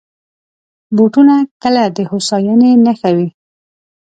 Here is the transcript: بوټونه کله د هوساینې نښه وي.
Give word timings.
بوټونه 0.95 1.35
کله 1.63 1.83
د 1.95 1.97
هوساینې 2.11 2.71
نښه 2.85 3.09
وي. 3.17 3.29